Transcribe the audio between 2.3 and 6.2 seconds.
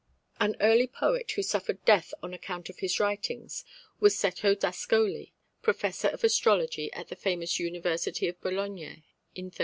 account of his writings was Cecco d'Ascoli, Professor